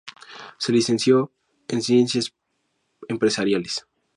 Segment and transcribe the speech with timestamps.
[0.57, 1.31] Se licenció
[1.67, 2.33] en Ciencias
[3.07, 3.85] Empresariales.